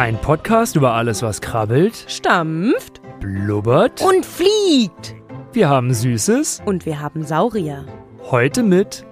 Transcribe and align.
Ein 0.00 0.18
Podcast 0.18 0.76
über 0.76 0.94
alles, 0.94 1.20
was 1.20 1.42
krabbelt, 1.42 2.06
stampft 2.08 3.02
blubbert. 3.20 4.00
und 4.00 4.24
fliegt. 4.24 5.14
Wir 5.52 5.68
haben 5.68 5.92
Süßes. 5.92 6.62
Und 6.64 6.86
wir 6.86 7.00
haben 7.00 7.22
Saurier. 7.22 7.84
Heute 8.30 8.62
mit 8.62 9.04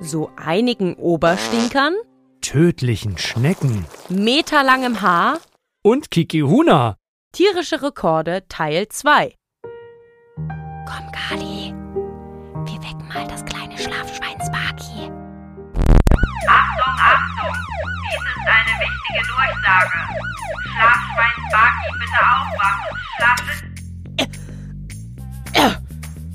So 0.00 0.32
einigen 0.34 0.94
Oberstinkern, 0.96 1.94
tödlichen 2.40 3.16
Schnecken 3.16 3.86
meterlangem 4.08 5.02
Haar, 5.02 5.38
und 5.84 6.10
Kikihuna. 6.10 6.96
tierische 7.30 7.80
Rekorde 7.80 8.42
Teil 8.48 8.88
2. 8.88 9.36
Komm, 10.34 11.12
Kali. 11.12 11.72
Wir 12.64 12.82
wecken 12.82 13.06
mal 13.06 13.24
das 13.28 13.44
kleine 13.44 13.78
Schlafschwein 13.78 14.40
Sparky. 14.44 15.12
Achtung, 16.48 16.96
Achtung! 16.98 17.73
Dies 18.04 18.20
ist 18.20 18.46
eine 18.46 18.74
wichtige 18.80 19.22
Durchsage. 19.32 19.98
Schlafschwein 20.74 21.38
Sparky, 21.48 21.88
bitte 22.00 22.20
aufwachen. 22.36 22.90
Schlafen. 23.16 23.58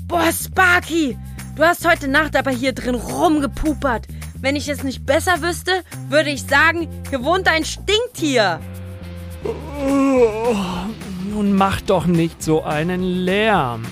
Boah, 0.08 0.32
Sparky, 0.32 1.18
du 1.54 1.62
hast 1.62 1.86
heute 1.86 2.08
Nacht 2.08 2.34
aber 2.36 2.50
hier 2.50 2.72
drin 2.72 2.96
rumgepupert. 2.96 4.06
Wenn 4.40 4.56
ich 4.56 4.68
es 4.68 4.82
nicht 4.82 5.04
besser 5.06 5.42
wüsste, 5.42 5.84
würde 6.08 6.30
ich 6.30 6.42
sagen, 6.44 6.88
hier 7.10 7.22
wohnt 7.22 7.46
ein 7.46 7.64
Stinktier. 7.64 8.58
Oh, 9.44 10.56
nun 11.30 11.54
mach 11.54 11.80
doch 11.82 12.06
nicht 12.06 12.42
so 12.42 12.64
einen 12.64 13.02
Lärm. 13.02 13.84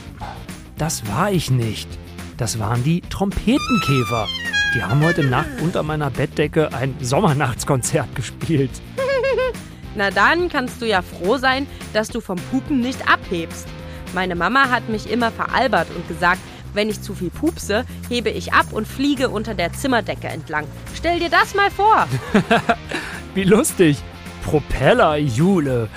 Das 0.77 1.07
war 1.09 1.31
ich 1.31 1.51
nicht. 1.51 1.89
Das 2.37 2.59
waren 2.59 2.83
die 2.83 3.03
Trompetenkäfer. 3.03 4.27
Die 4.75 4.83
haben 4.83 5.03
heute 5.03 5.25
Nacht 5.25 5.49
unter 5.63 5.83
meiner 5.83 6.11
Bettdecke 6.11 6.75
ein 6.75 6.95
Sommernachtskonzert 7.01 8.15
gespielt. 8.15 8.71
Na 9.95 10.11
dann 10.11 10.51
kannst 10.51 10.83
du 10.83 10.87
ja 10.87 11.01
froh 11.01 11.39
sein, 11.39 11.67
dass 11.95 12.09
du 12.09 12.21
vom 12.21 12.37
Pupen 12.51 12.81
nicht 12.81 13.11
abhebst. 13.11 13.67
Meine 14.15 14.35
Mama 14.35 14.69
hat 14.69 14.91
mich 14.91 15.11
immer 15.11 15.31
veralbert 15.31 15.89
und 15.97 16.07
gesagt, 16.07 16.41
wenn 16.75 16.91
ich 16.91 17.01
zu 17.01 17.15
viel 17.15 17.31
pupse, 17.31 17.87
hebe 18.11 18.29
ich 18.29 18.53
ab 18.53 18.67
und 18.73 18.87
fliege 18.87 19.31
unter 19.31 19.55
der 19.55 19.73
Zimmerdecke 19.73 20.29
entlang. 20.29 20.67
Stell 20.95 21.19
dir 21.19 21.31
das 21.31 21.55
mal 21.55 21.71
vor. 21.71 22.07
Wie 23.35 23.45
lustig. 23.45 23.97
Propeller, 24.45 25.17
Jule. 25.17 25.89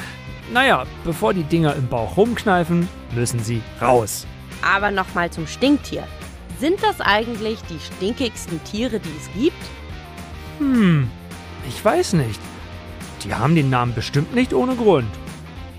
Naja, 0.53 0.85
bevor 1.03 1.33
die 1.33 1.44
Dinger 1.44 1.75
im 1.75 1.88
Bauch 1.88 2.16
rumkneifen, 2.16 2.88
müssen 3.13 3.39
sie 3.44 3.61
raus. 3.81 4.25
Aber 4.61 4.91
nochmal 4.91 5.30
zum 5.30 5.45
Stinktier. 5.45 6.08
Sind 6.62 6.84
das 6.84 7.02
eigentlich 7.02 7.58
die 7.72 7.80
stinkigsten 7.80 8.64
Tiere, 8.64 9.00
die 9.00 9.09
es 9.20 9.34
gibt? 9.34 9.64
Hm, 10.59 11.09
ich 11.68 11.84
weiß 11.84 12.14
nicht. 12.14 12.40
Die 13.23 13.34
haben 13.34 13.56
den 13.56 13.72
Namen 13.72 13.95
bestimmt 13.95 14.36
nicht 14.36 14.53
ohne 14.53 14.76
Grund. 14.76 15.09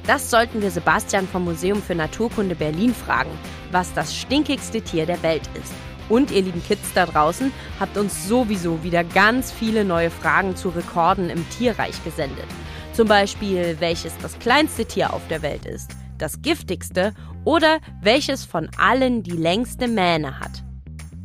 Das 0.08 0.28
sollten 0.28 0.60
wir 0.60 0.72
Sebastian 0.72 1.28
vom 1.28 1.44
Museum 1.44 1.80
für 1.80 1.94
Naturkunde 1.94 2.56
Berlin 2.56 2.92
fragen, 2.92 3.30
was 3.70 3.94
das 3.94 4.12
stinkigste 4.12 4.82
Tier 4.82 5.06
der 5.06 5.22
Welt 5.22 5.48
ist. 5.54 5.72
Und 6.08 6.32
ihr 6.32 6.42
lieben 6.42 6.64
Kids 6.64 6.92
da 6.96 7.06
draußen 7.06 7.52
habt 7.78 7.96
uns 7.96 8.26
sowieso 8.26 8.82
wieder 8.82 9.04
ganz 9.04 9.52
viele 9.52 9.84
neue 9.84 10.10
Fragen 10.10 10.56
zu 10.56 10.70
Rekorden 10.70 11.30
im 11.30 11.48
Tierreich 11.50 12.02
gesendet. 12.02 12.48
Zum 12.92 13.06
Beispiel, 13.06 13.76
welches 13.78 14.18
das 14.18 14.36
kleinste 14.40 14.84
Tier 14.84 15.12
auf 15.12 15.22
der 15.28 15.42
Welt 15.42 15.64
ist, 15.64 15.92
das 16.18 16.42
giftigste 16.42 17.14
oder 17.44 17.78
welches 18.00 18.44
von 18.44 18.68
allen 18.78 19.22
die 19.22 19.30
längste 19.30 19.86
Mähne 19.86 20.40
hat. 20.40 20.61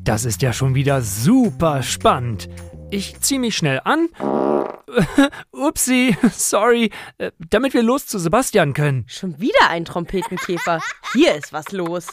Das 0.08 0.24
ist 0.24 0.42
ja 0.42 0.54
schon 0.54 0.74
wieder 0.74 1.02
super 1.02 1.84
spannend. 1.84 2.48
Ich 2.92 3.20
zieh 3.20 3.40
mich 3.40 3.58
schnell 3.58 3.82
an. 3.84 4.08
Upsi, 5.52 6.16
sorry, 6.32 6.92
äh, 7.18 7.32
damit 7.50 7.74
wir 7.74 7.84
los 7.84 8.08
zu 8.08 8.18
Sebastian 8.18 8.72
können. 8.72 9.04
Schon 9.10 9.38
wieder 9.42 9.70
ein 9.70 9.84
Trompetenkäfer. 9.84 10.80
Hier 11.12 11.36
ist 11.36 11.52
was 11.52 11.74
los. 11.74 12.08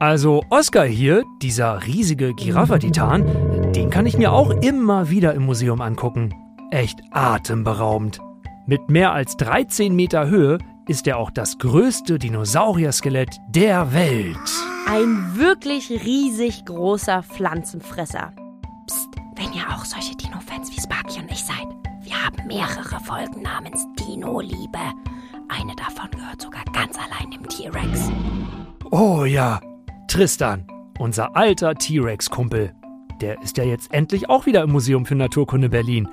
Also 0.00 0.42
Oscar 0.50 0.84
hier, 0.84 1.22
dieser 1.40 1.86
riesige 1.86 2.34
Giraffe-Titan, 2.34 3.70
den 3.72 3.88
kann 3.88 4.06
ich 4.06 4.18
mir 4.18 4.32
auch 4.32 4.50
immer 4.50 5.08
wieder 5.08 5.32
im 5.34 5.44
Museum 5.44 5.80
angucken. 5.82 6.34
Echt 6.72 6.98
atemberaubend. 7.12 8.18
Mit 8.66 8.90
mehr 8.90 9.12
als 9.12 9.36
13 9.36 9.94
Meter 9.94 10.26
Höhe 10.26 10.58
ist 10.88 11.06
er 11.06 11.18
auch 11.18 11.30
das 11.30 11.58
größte 11.58 12.18
Dinosaurier-Skelett 12.18 13.30
der 13.54 13.92
Welt. 13.94 14.75
Ein 14.88 15.36
wirklich 15.36 15.90
riesig 15.90 16.64
großer 16.64 17.24
Pflanzenfresser. 17.24 18.32
Psst, 18.86 19.08
wenn 19.34 19.52
ihr 19.52 19.68
auch 19.68 19.84
solche 19.84 20.14
Dino-Fans 20.14 20.70
wie 20.70 20.80
Sparky 20.80 21.18
und 21.18 21.30
ich 21.30 21.44
seid. 21.44 21.66
Wir 22.02 22.24
haben 22.24 22.46
mehrere 22.46 23.00
Folgen 23.00 23.42
namens 23.42 23.84
Dino-Liebe. 23.98 24.78
Eine 25.48 25.74
davon 25.74 26.08
gehört 26.12 26.40
sogar 26.40 26.62
ganz 26.72 26.96
allein 26.98 27.32
dem 27.32 27.48
T-Rex. 27.48 28.12
Oh 28.92 29.24
ja, 29.24 29.60
Tristan, 30.06 30.64
unser 31.00 31.36
alter 31.36 31.74
T-Rex-Kumpel. 31.74 32.72
Der 33.20 33.42
ist 33.42 33.56
ja 33.56 33.64
jetzt 33.64 33.92
endlich 33.92 34.30
auch 34.30 34.46
wieder 34.46 34.62
im 34.62 34.70
Museum 34.70 35.04
für 35.04 35.16
Naturkunde 35.16 35.68
Berlin. 35.68 36.08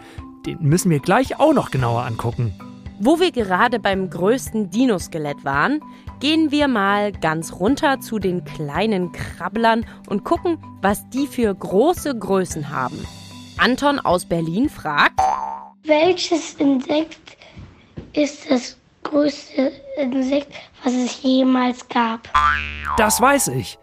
Den 0.48 0.58
müssen 0.62 0.90
wir 0.90 1.00
gleich 1.00 1.40
auch 1.40 1.54
noch 1.54 1.70
genauer 1.70 2.06
angucken. 2.06 2.52
Wo 3.00 3.20
wir 3.20 3.32
gerade 3.32 3.80
beim 3.80 4.10
größten 4.10 4.72
Dinoskelett 4.72 5.46
waren, 5.46 5.80
gehen 6.24 6.52
wir 6.52 6.70
mal 6.70 7.12
ganz 7.12 7.52
runter 7.52 8.00
zu 8.00 8.18
den 8.18 8.46
kleinen 8.46 9.12
Krabblern 9.12 9.86
und 10.08 10.24
gucken, 10.24 10.58
was 10.82 11.10
die 11.10 11.28
für 11.28 11.54
große 11.54 12.18
Größen 12.18 12.70
haben. 12.70 13.06
Anton 13.58 14.00
aus 14.00 14.24
Berlin 14.24 14.70
fragt, 14.70 15.20
Welches 15.84 16.54
Insekt 16.54 17.36
ist 18.14 18.50
das 18.50 18.78
größte 19.04 19.74
Insekt, 19.98 20.54
was 20.86 20.94
es 20.94 21.22
jemals 21.24 21.86
gab? 21.90 22.22
Das 22.96 23.20
weiß 23.20 23.50
ich. 23.50 23.78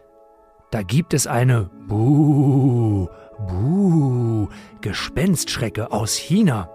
Da 0.70 0.80
gibt 0.80 1.12
es 1.12 1.26
eine 1.26 1.68
Buh, 1.88 3.06
Buh, 3.50 4.48
Gespenstschrecke 4.80 5.92
aus 5.92 6.16
China. 6.16 6.70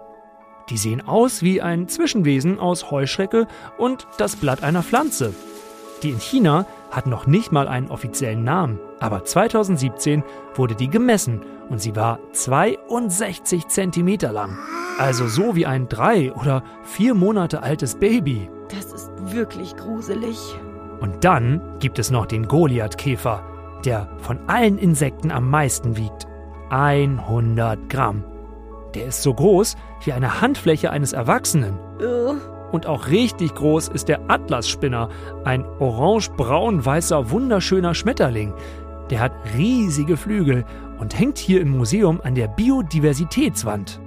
Die 0.70 0.76
sehen 0.76 1.00
aus 1.00 1.42
wie 1.42 1.60
ein 1.60 1.88
Zwischenwesen 1.88 2.60
aus 2.60 2.92
Heuschrecke 2.92 3.48
und 3.78 4.06
das 4.18 4.36
Blatt 4.36 4.62
einer 4.62 4.84
Pflanze. 4.84 5.34
Die 6.02 6.10
in 6.10 6.20
China 6.20 6.66
hat 6.90 7.06
noch 7.06 7.26
nicht 7.26 7.52
mal 7.52 7.68
einen 7.68 7.90
offiziellen 7.90 8.44
Namen, 8.44 8.78
aber 9.00 9.24
2017 9.24 10.22
wurde 10.54 10.74
die 10.74 10.88
gemessen 10.88 11.42
und 11.68 11.80
sie 11.80 11.96
war 11.96 12.18
62 12.32 13.68
Zentimeter 13.68 14.32
lang. 14.32 14.58
Also 14.98 15.26
so 15.26 15.56
wie 15.56 15.66
ein 15.66 15.88
drei 15.88 16.32
oder 16.32 16.62
vier 16.84 17.14
Monate 17.14 17.62
altes 17.62 17.96
Baby. 17.96 18.48
das 18.68 18.92
ist 18.92 19.10
wirklich 19.32 19.76
gruselig. 19.76 20.38
Und 21.00 21.24
dann 21.24 21.60
gibt 21.78 21.98
es 21.98 22.10
noch 22.10 22.26
den 22.26 22.48
Goliathkäfer, 22.48 23.42
der 23.84 24.08
von 24.18 24.38
allen 24.46 24.78
Insekten 24.78 25.30
am 25.30 25.50
meisten 25.50 25.96
wiegt. 25.96 26.26
100 26.70 27.88
Gramm. 27.90 28.24
Der 28.94 29.06
ist 29.06 29.22
so 29.22 29.34
groß 29.34 29.76
wie 30.04 30.12
eine 30.12 30.40
Handfläche 30.40 30.90
eines 30.90 31.12
Erwachsenen. 31.12 31.78
Äh, 32.00 32.55
Und 32.72 32.86
auch 32.86 33.08
richtig 33.08 33.54
groß 33.54 33.88
ist 33.88 34.08
der 34.08 34.20
Atlasspinner, 34.28 35.08
ein 35.44 35.64
orange-braun-weißer 35.78 37.30
wunderschöner 37.30 37.94
Schmetterling. 37.94 38.54
Der 39.10 39.20
hat 39.20 39.32
riesige 39.56 40.16
Flügel 40.16 40.64
und 40.98 41.18
hängt 41.18 41.38
hier 41.38 41.60
im 41.60 41.70
Museum 41.70 42.20
an 42.22 42.34
der 42.34 42.48
Biodiversitätswand. 42.48 44.00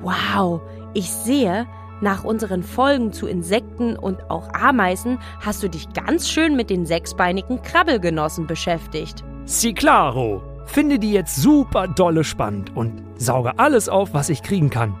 Wow, 0.00 0.60
ich 0.92 1.10
sehe, 1.10 1.66
nach 2.00 2.24
unseren 2.24 2.62
Folgen 2.62 3.12
zu 3.12 3.26
Insekten 3.26 3.96
und 3.96 4.30
auch 4.30 4.52
Ameisen 4.52 5.18
hast 5.40 5.62
du 5.62 5.68
dich 5.68 5.92
ganz 5.92 6.28
schön 6.28 6.56
mit 6.56 6.70
den 6.70 6.86
sechsbeinigen 6.86 7.62
Krabbelgenossen 7.62 8.46
beschäftigt. 8.46 9.24
Si 9.44 9.72
claro! 9.72 10.42
Finde 10.66 10.98
die 10.98 11.12
jetzt 11.12 11.36
super 11.36 11.88
dolle 11.88 12.24
spannend 12.24 12.74
und 12.74 13.02
sauge 13.16 13.58
alles 13.58 13.88
auf, 13.88 14.14
was 14.14 14.28
ich 14.28 14.42
kriegen 14.42 14.70
kann. 14.70 14.96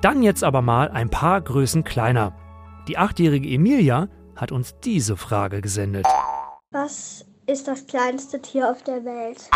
Dann 0.00 0.22
jetzt 0.22 0.44
aber 0.44 0.62
mal 0.62 0.90
ein 0.90 1.08
paar 1.08 1.40
Größen 1.40 1.82
kleiner. 1.82 2.32
Die 2.88 2.96
achtjährige 2.96 3.50
Emilia 3.50 4.08
hat 4.34 4.50
uns 4.50 4.74
diese 4.82 5.18
Frage 5.18 5.60
gesendet. 5.60 6.06
Was 6.70 7.26
ist 7.46 7.68
das 7.68 7.86
kleinste 7.86 8.40
Tier 8.40 8.70
auf 8.70 8.82
der 8.82 9.04
Welt? 9.04 9.50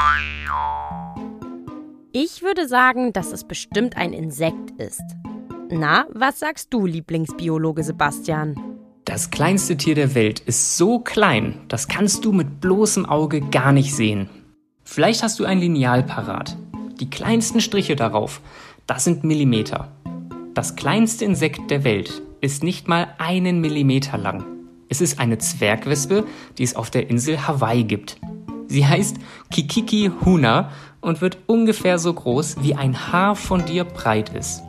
Ich 2.13 2.43
würde 2.43 2.69
sagen, 2.69 3.15
dass 3.15 3.33
es 3.33 3.45
bestimmt 3.45 3.97
ein 3.97 4.13
Insekt 4.13 4.73
ist. 4.73 5.03
Na, 5.71 6.05
was 6.11 6.41
sagst 6.41 6.75
du, 6.75 6.85
Lieblingsbiologe 6.85 7.83
Sebastian? 7.83 8.55
Das 9.07 9.31
kleinste 9.31 9.79
Tier 9.79 9.95
der 9.95 10.15
Welt 10.15 10.41
ist 10.41 10.77
so 10.77 10.99
klein, 10.99 11.59
das 11.69 11.89
kannst 11.89 12.27
du 12.27 12.33
mit 12.33 12.61
bloßem 12.61 13.07
Auge 13.07 13.41
gar 13.41 13.73
nicht 13.73 13.95
sehen. 13.95 14.29
Vielleicht 14.85 15.23
hast 15.23 15.41
du 15.41 15.47
ein 15.47 15.59
Lineal 15.59 16.03
parat. 16.03 16.55
Die 17.01 17.09
kleinsten 17.09 17.63
Striche 17.63 17.97
darauf, 17.97 18.43
das 18.87 19.05
sind 19.05 19.25
Millimeter. 19.25 19.89
Das 20.53 20.77
kleinste 20.77 21.25
Insekt 21.25 21.71
der 21.71 21.83
Welt 21.83 22.23
ist 22.43 22.63
nicht 22.63 22.89
mal 22.89 23.15
einen 23.17 23.61
Millimeter 23.61 24.19
lang. 24.19 24.45
Es 24.91 25.01
ist 25.01 25.19
eine 25.19 25.39
Zwergwespe, 25.39 26.27
die 26.59 26.65
es 26.65 26.77
auf 26.77 26.91
der 26.91 27.09
Insel 27.09 27.47
Hawaii 27.47 27.85
gibt. 27.85 28.21
Sie 28.67 28.87
heißt 28.87 29.17
Kikiki 29.51 30.11
Huna 30.25 30.71
und 31.01 31.21
wird 31.21 31.39
ungefähr 31.47 31.99
so 31.99 32.13
groß, 32.13 32.57
wie 32.61 32.75
ein 32.75 33.13
Haar 33.13 33.37
von 33.37 33.65
dir 33.65 33.85
breit 33.85 34.35
ist. 34.35 34.63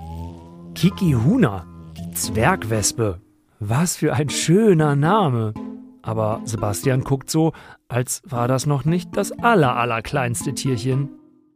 Kiki 0.75 1.13
Huna, 1.13 1.65
die 1.97 2.13
Zwergwespe. 2.13 3.19
Was 3.59 3.97
für 3.97 4.13
ein 4.13 4.29
schöner 4.29 4.95
Name. 4.95 5.53
Aber 6.01 6.41
Sebastian 6.45 7.03
guckt 7.03 7.29
so, 7.29 7.53
als 7.87 8.21
war 8.25 8.47
das 8.47 8.65
noch 8.65 8.85
nicht 8.85 9.17
das 9.17 9.31
aller, 9.31 9.75
allerkleinste 9.75 10.53
Tierchen. 10.53 11.09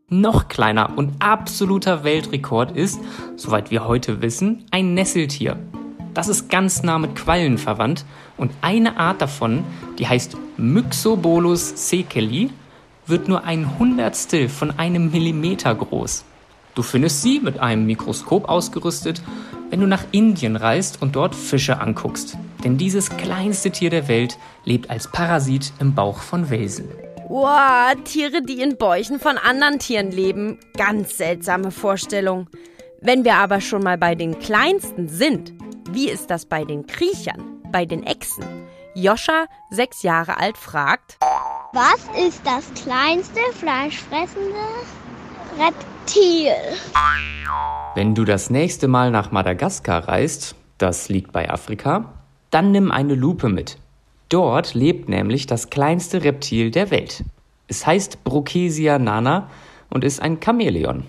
Noch 0.09 0.47
kleiner 0.47 0.97
und 0.97 1.13
absoluter 1.19 2.03
Weltrekord 2.03 2.71
ist, 2.71 2.99
soweit 3.35 3.71
wir 3.71 3.87
heute 3.87 4.21
wissen, 4.21 4.65
ein 4.71 4.93
Nesseltier. 4.93 5.57
Das 6.17 6.29
ist 6.29 6.49
ganz 6.49 6.81
nah 6.81 6.97
mit 6.97 7.15
Quallen 7.15 7.59
verwandt 7.59 8.03
und 8.37 8.51
eine 8.61 8.97
Art 8.97 9.21
davon, 9.21 9.63
die 9.99 10.07
heißt 10.07 10.35
Myxobolus 10.57 11.89
sekeli, 11.89 12.49
wird 13.05 13.27
nur 13.27 13.43
ein 13.43 13.77
Hundertstel 13.77 14.49
von 14.49 14.79
einem 14.79 15.11
Millimeter 15.11 15.75
groß. 15.75 16.25
Du 16.73 16.81
findest 16.81 17.21
sie 17.21 17.39
mit 17.39 17.59
einem 17.59 17.85
Mikroskop 17.85 18.49
ausgerüstet, 18.49 19.21
wenn 19.69 19.79
du 19.79 19.85
nach 19.85 20.05
Indien 20.11 20.55
reist 20.55 21.03
und 21.03 21.15
dort 21.15 21.35
Fische 21.35 21.79
anguckst. 21.79 22.35
Denn 22.63 22.79
dieses 22.79 23.11
kleinste 23.11 23.69
Tier 23.69 23.91
der 23.91 24.07
Welt 24.07 24.39
lebt 24.65 24.89
als 24.89 25.11
Parasit 25.11 25.71
im 25.79 25.93
Bauch 25.93 26.21
von 26.21 26.49
Welsen. 26.49 26.89
Wow, 27.29 27.93
Tiere, 28.05 28.41
die 28.41 28.61
in 28.61 28.77
Bäuchen 28.77 29.19
von 29.19 29.37
anderen 29.37 29.77
Tieren 29.77 30.09
leben. 30.09 30.57
Ganz 30.75 31.15
seltsame 31.15 31.69
Vorstellung. 31.69 32.47
Wenn 33.01 33.23
wir 33.23 33.35
aber 33.35 33.61
schon 33.61 33.83
mal 33.83 33.99
bei 33.99 34.15
den 34.15 34.39
Kleinsten 34.39 35.07
sind, 35.07 35.53
wie 35.93 36.09
ist 36.09 36.29
das 36.29 36.45
bei 36.45 36.63
den 36.63 36.85
Kriechern, 36.85 37.61
bei 37.71 37.85
den 37.85 38.03
Echsen? 38.03 38.43
Joscha, 38.93 39.45
sechs 39.69 40.03
Jahre 40.03 40.37
alt, 40.37 40.57
fragt, 40.57 41.17
Was 41.73 42.07
ist 42.27 42.41
das 42.45 42.65
kleinste 42.73 43.39
fleischfressende 43.53 44.55
Reptil? 45.57 46.51
Wenn 47.95 48.15
du 48.15 48.25
das 48.25 48.49
nächste 48.49 48.87
Mal 48.87 49.11
nach 49.11 49.31
Madagaskar 49.31 50.07
reist, 50.07 50.55
das 50.77 51.09
liegt 51.09 51.31
bei 51.31 51.49
Afrika, 51.49 52.13
dann 52.49 52.71
nimm 52.71 52.91
eine 52.91 53.15
Lupe 53.15 53.49
mit. 53.49 53.77
Dort 54.29 54.73
lebt 54.73 55.09
nämlich 55.09 55.47
das 55.47 55.69
kleinste 55.69 56.23
Reptil 56.23 56.71
der 56.71 56.91
Welt. 56.91 57.23
Es 57.67 57.85
heißt 57.85 58.23
Brochesia 58.23 58.99
nana 58.99 59.49
und 59.89 60.03
ist 60.03 60.21
ein 60.21 60.39
Chamäleon. 60.43 61.05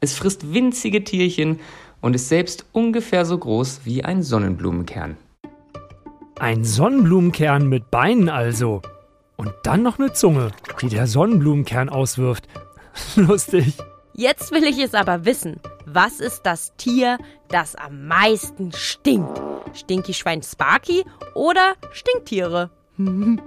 Es 0.00 0.14
frisst 0.14 0.52
winzige 0.54 1.04
Tierchen 1.04 1.60
und 2.00 2.14
ist 2.14 2.28
selbst 2.28 2.64
ungefähr 2.72 3.24
so 3.24 3.38
groß 3.38 3.80
wie 3.84 4.04
ein 4.04 4.22
Sonnenblumenkern. 4.22 5.16
Ein 6.38 6.64
Sonnenblumenkern 6.64 7.68
mit 7.68 7.90
Beinen 7.90 8.28
also. 8.28 8.80
Und 9.36 9.52
dann 9.62 9.82
noch 9.82 9.98
eine 9.98 10.12
Zunge, 10.12 10.52
die 10.80 10.88
der 10.88 11.06
Sonnenblumenkern 11.06 11.88
auswirft. 11.88 12.48
Lustig. 13.16 13.74
jetzt 14.14 14.52
will 14.52 14.64
ich 14.64 14.78
es 14.78 14.94
aber 14.94 15.24
wissen. 15.24 15.60
Was 15.86 16.20
ist 16.20 16.42
das 16.44 16.74
Tier, 16.76 17.18
das 17.48 17.74
am 17.74 18.06
meisten 18.06 18.72
stinkt? 18.72 19.40
Stinky 19.74 20.14
Schwein 20.14 20.42
Sparky 20.42 21.04
oder 21.34 21.74
Stinktiere? 21.92 22.70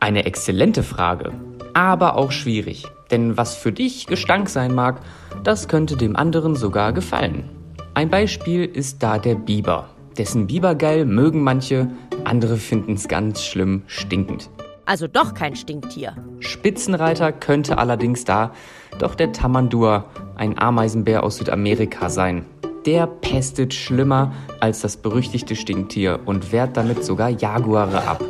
Eine 0.00 0.24
exzellente 0.26 0.82
Frage, 0.82 1.32
aber 1.74 2.16
auch 2.16 2.30
schwierig. 2.30 2.84
Denn 3.10 3.36
was 3.36 3.54
für 3.54 3.72
dich 3.72 4.06
Gestank 4.06 4.48
sein 4.48 4.74
mag, 4.74 5.00
das 5.42 5.68
könnte 5.68 5.96
dem 5.96 6.16
anderen 6.16 6.54
sogar 6.54 6.92
gefallen. 6.92 7.55
Ein 7.96 8.10
Beispiel 8.10 8.66
ist 8.66 9.02
da 9.02 9.16
der 9.18 9.36
Biber. 9.36 9.88
Dessen 10.18 10.46
Bibergeil 10.46 11.06
mögen 11.06 11.42
manche, 11.42 11.88
andere 12.24 12.58
finden 12.58 12.92
es 12.92 13.08
ganz 13.08 13.42
schlimm 13.42 13.84
stinkend. 13.86 14.50
Also 14.84 15.08
doch 15.08 15.32
kein 15.32 15.56
Stinktier. 15.56 16.14
Spitzenreiter 16.40 17.32
könnte 17.32 17.78
allerdings 17.78 18.26
da 18.26 18.52
doch 18.98 19.14
der 19.14 19.32
Tamandur, 19.32 20.04
ein 20.34 20.58
Ameisenbär 20.58 21.22
aus 21.22 21.38
Südamerika 21.38 22.10
sein. 22.10 22.44
Der 22.84 23.06
pestet 23.06 23.72
schlimmer 23.72 24.34
als 24.60 24.82
das 24.82 24.98
berüchtigte 24.98 25.56
Stinktier 25.56 26.20
und 26.26 26.52
wehrt 26.52 26.76
damit 26.76 27.02
sogar 27.02 27.30
Jaguare 27.30 28.06
ab. 28.06 28.22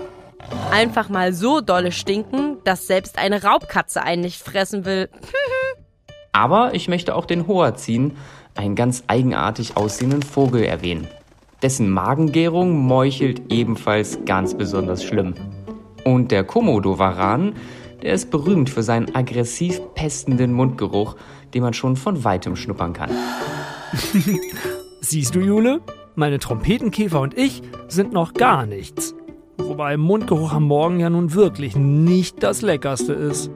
Einfach 0.70 1.08
mal 1.08 1.32
so 1.32 1.60
dolle 1.60 1.90
stinken, 1.90 2.58
dass 2.62 2.86
selbst 2.86 3.18
eine 3.18 3.42
Raubkatze 3.42 4.00
einen 4.00 4.22
nicht 4.22 4.40
fressen 4.40 4.84
will. 4.84 5.08
Aber 6.36 6.74
ich 6.74 6.86
möchte 6.86 7.14
auch 7.16 7.24
den 7.24 7.48
Hoazin, 7.48 8.16
einen 8.58 8.74
ganz 8.74 9.04
eigenartig 9.06 9.76
aussehenden 9.76 10.22
Vogel, 10.22 10.64
erwähnen. 10.64 11.06
Dessen 11.62 11.90
Magengärung 11.90 12.76
meuchelt 12.86 13.42
ebenfalls 13.52 14.18
ganz 14.26 14.54
besonders 14.54 15.02
schlimm. 15.02 15.34
Und 16.04 16.30
der 16.30 16.44
Komodowaran, 16.44 17.54
der 18.02 18.12
ist 18.14 18.30
berühmt 18.30 18.70
für 18.70 18.82
seinen 18.82 19.14
aggressiv 19.14 19.80
pestenden 19.94 20.52
Mundgeruch, 20.52 21.16
den 21.54 21.62
man 21.62 21.74
schon 21.74 21.96
von 21.96 22.24
weitem 22.24 22.56
schnuppern 22.56 22.92
kann. 22.92 23.10
Siehst 25.00 25.34
du, 25.34 25.40
Jule? 25.40 25.80
Meine 26.14 26.38
Trompetenkäfer 26.38 27.20
und 27.20 27.36
ich 27.36 27.62
sind 27.88 28.12
noch 28.12 28.34
gar 28.34 28.66
nichts. 28.66 29.14
Wobei 29.58 29.96
Mundgeruch 29.96 30.52
am 30.52 30.64
Morgen 30.64 31.00
ja 31.00 31.10
nun 31.10 31.34
wirklich 31.34 31.76
nicht 31.76 32.42
das 32.42 32.62
Leckerste 32.62 33.12
ist. 33.12 33.50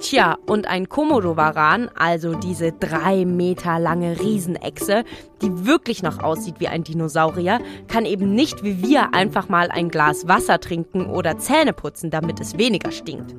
Tja, 0.00 0.38
und 0.46 0.66
ein 0.66 0.88
Komodowaran, 0.88 1.90
also 1.94 2.34
diese 2.34 2.72
drei 2.72 3.26
Meter 3.26 3.78
lange 3.78 4.18
Riesenechse, 4.18 5.04
die 5.42 5.66
wirklich 5.66 6.02
noch 6.02 6.20
aussieht 6.22 6.54
wie 6.58 6.68
ein 6.68 6.84
Dinosaurier, 6.84 7.60
kann 7.86 8.06
eben 8.06 8.34
nicht 8.34 8.64
wie 8.64 8.82
wir 8.82 9.12
einfach 9.12 9.50
mal 9.50 9.70
ein 9.70 9.90
Glas 9.90 10.26
Wasser 10.26 10.58
trinken 10.58 11.04
oder 11.04 11.38
Zähne 11.38 11.74
putzen, 11.74 12.10
damit 12.10 12.40
es 12.40 12.56
weniger 12.56 12.92
stinkt. 12.92 13.34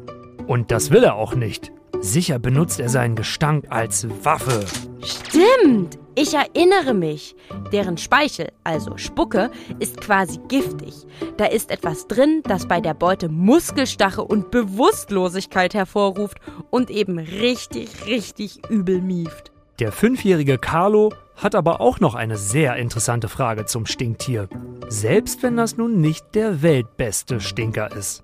Und 0.45 0.69
das 0.69 0.91
will 0.91 1.03
er 1.03 1.15
auch 1.15 1.33
nicht. 1.33 1.71
Sicher 1.99 2.37
benutzt 2.37 2.79
er 2.79 2.89
seinen 2.89 3.15
Gestank 3.15 3.65
als 3.69 4.07
Waffe. 4.23 4.63
Stimmt! 5.03 6.00
Ich 6.15 6.33
erinnere 6.33 6.93
mich. 6.93 7.35
Deren 7.71 7.97
Speichel, 7.97 8.51
also 8.63 8.97
Spucke, 8.97 9.49
ist 9.79 10.01
quasi 10.01 10.39
giftig. 10.49 10.93
Da 11.37 11.45
ist 11.45 11.71
etwas 11.71 12.07
drin, 12.07 12.41
das 12.43 12.67
bei 12.67 12.81
der 12.81 12.93
Beute 12.93 13.29
Muskelstache 13.29 14.21
und 14.21 14.51
Bewusstlosigkeit 14.51 15.73
hervorruft 15.73 16.37
und 16.69 16.89
eben 16.89 17.17
richtig, 17.17 18.05
richtig 18.05 18.59
übel 18.69 19.01
mieft. 19.01 19.51
Der 19.79 19.91
fünfjährige 19.91 20.57
Carlo 20.57 21.13
hat 21.37 21.55
aber 21.55 21.79
auch 21.79 21.99
noch 21.99 22.13
eine 22.13 22.37
sehr 22.37 22.75
interessante 22.75 23.29
Frage 23.29 23.65
zum 23.65 23.85
Stinktier. 23.85 24.49
Selbst 24.89 25.41
wenn 25.43 25.55
das 25.55 25.77
nun 25.77 26.01
nicht 26.01 26.35
der 26.35 26.61
weltbeste 26.61 27.39
Stinker 27.39 27.95
ist. 27.95 28.21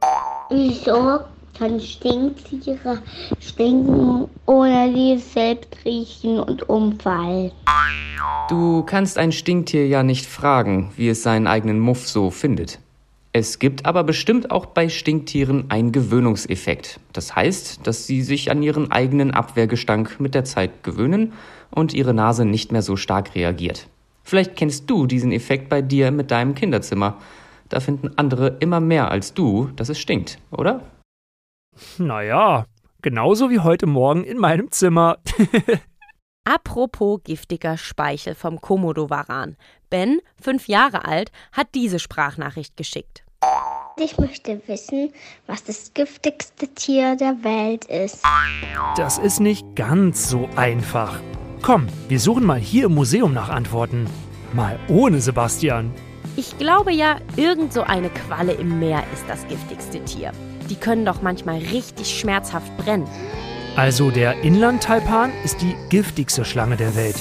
Wieso 0.49 1.21
kann 1.57 1.79
Stinktiere 1.79 3.01
stinken, 3.39 4.27
die 4.47 5.13
es 5.15 5.33
selbst 5.33 5.77
riechen 5.85 6.39
und 6.39 6.69
umfallen? 6.69 7.51
Du 8.49 8.83
kannst 8.83 9.17
ein 9.17 9.31
Stinktier 9.31 9.87
ja 9.87 10.03
nicht 10.03 10.25
fragen, 10.25 10.91
wie 10.95 11.09
es 11.09 11.23
seinen 11.23 11.47
eigenen 11.47 11.79
Muff 11.79 12.07
so 12.07 12.31
findet. 12.31 12.79
Es 13.33 13.59
gibt 13.59 13.85
aber 13.85 14.03
bestimmt 14.03 14.49
auch 14.49 14.65
bei 14.67 14.89
Stinktieren 14.89 15.65
einen 15.69 15.91
Gewöhnungseffekt. 15.91 16.99
Das 17.13 17.35
heißt, 17.35 17.85
dass 17.85 18.07
sie 18.07 18.23
sich 18.23 18.49
an 18.49 18.63
ihren 18.63 18.91
eigenen 18.91 19.31
Abwehrgestank 19.31 20.19
mit 20.19 20.33
der 20.33 20.43
Zeit 20.43 20.83
gewöhnen 20.83 21.33
und 21.69 21.93
ihre 21.93 22.13
Nase 22.13 22.45
nicht 22.45 22.71
mehr 22.71 22.81
so 22.81 22.95
stark 22.95 23.35
reagiert. 23.35 23.87
Vielleicht 24.23 24.55
kennst 24.55 24.89
du 24.89 25.05
diesen 25.05 25.31
Effekt 25.31 25.69
bei 25.69 25.81
dir 25.81 26.11
mit 26.11 26.31
deinem 26.31 26.55
Kinderzimmer. 26.55 27.17
Da 27.69 27.79
finden 27.79 28.11
andere 28.15 28.57
immer 28.59 28.79
mehr 28.79 29.11
als 29.11 29.33
du, 29.33 29.69
dass 29.75 29.89
es 29.89 29.99
stinkt, 29.99 30.39
oder? 30.51 30.81
Naja, 31.97 32.65
genauso 33.01 33.49
wie 33.49 33.59
heute 33.59 33.85
Morgen 33.85 34.23
in 34.23 34.37
meinem 34.37 34.71
Zimmer. 34.71 35.17
Apropos 36.43 37.19
giftiger 37.23 37.77
Speichel 37.77 38.33
vom 38.33 38.61
Komodowaran. 38.61 39.57
Ben, 39.89 40.21
fünf 40.41 40.67
Jahre 40.67 41.05
alt, 41.05 41.31
hat 41.51 41.67
diese 41.75 41.99
Sprachnachricht 41.99 42.77
geschickt. 42.77 43.25
Ich 43.99 44.17
möchte 44.17 44.61
wissen, 44.67 45.11
was 45.47 45.63
das 45.63 45.93
giftigste 45.93 46.67
Tier 46.67 47.15
der 47.15 47.43
Welt 47.43 47.85
ist. 47.85 48.23
Das 48.95 49.17
ist 49.17 49.39
nicht 49.39 49.75
ganz 49.75 50.29
so 50.29 50.47
einfach. 50.55 51.19
Komm, 51.61 51.87
wir 52.07 52.19
suchen 52.19 52.45
mal 52.45 52.59
hier 52.59 52.85
im 52.85 52.95
Museum 52.95 53.33
nach 53.33 53.49
Antworten. 53.49 54.07
Mal 54.53 54.79
ohne 54.87 55.19
Sebastian. 55.19 55.91
Ich 56.35 56.57
glaube 56.57 56.93
ja, 56.93 57.17
irgend 57.35 57.73
so 57.73 57.81
eine 57.81 58.09
Qualle 58.09 58.53
im 58.53 58.79
Meer 58.79 59.03
ist 59.11 59.25
das 59.27 59.45
giftigste 59.47 60.03
Tier. 60.05 60.31
Die 60.69 60.75
können 60.75 61.05
doch 61.05 61.21
manchmal 61.21 61.59
richtig 61.59 62.19
schmerzhaft 62.19 62.75
brennen. 62.77 63.07
Also 63.75 64.09
der 64.09 64.41
Inlandtaipan 64.41 65.31
ist 65.43 65.61
die 65.61 65.75
giftigste 65.89 66.43
Schlange 66.43 66.77
der 66.77 66.95
Welt. 66.95 67.15